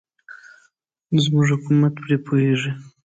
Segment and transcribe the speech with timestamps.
[1.23, 2.71] زموږ حکومت پرې پوهېږي.